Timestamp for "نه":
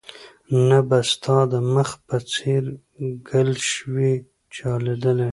0.67-0.77